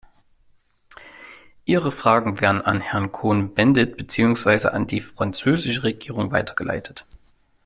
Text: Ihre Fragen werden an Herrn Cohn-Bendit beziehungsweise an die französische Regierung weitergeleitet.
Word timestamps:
Ihre 1.65 1.91
Fragen 1.91 2.41
werden 2.41 2.59
an 2.63 2.81
Herrn 2.81 3.11
Cohn-Bendit 3.11 3.97
beziehungsweise 3.97 4.73
an 4.73 4.87
die 4.87 4.99
französische 4.99 5.83
Regierung 5.83 6.31
weitergeleitet. 6.31 7.05